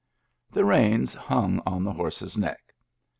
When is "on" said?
1.63-1.83